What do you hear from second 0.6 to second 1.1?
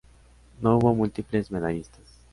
No hubo